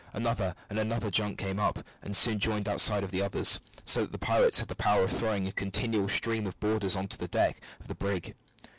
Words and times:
Another 0.13 0.55
and 0.67 0.79
another 0.79 1.11
junk 1.11 1.37
came 1.37 1.59
up, 1.59 1.77
and 2.01 2.15
soon 2.15 2.39
joined 2.39 2.67
outside 2.67 3.03
of 3.03 3.11
the 3.11 3.21
others, 3.21 3.59
so 3.85 4.01
that 4.01 4.11
the 4.11 4.17
pirates 4.17 4.57
had 4.57 4.67
the 4.67 4.73
power 4.73 5.03
of 5.03 5.11
throwing 5.11 5.45
a 5.45 5.51
continual 5.51 6.07
stream 6.07 6.47
of 6.47 6.59
boarders 6.59 6.95
on 6.95 7.07
to 7.09 7.19
the 7.19 7.27
deck 7.27 7.61
of 7.79 7.87
the 7.87 7.93
brig. 7.93 8.33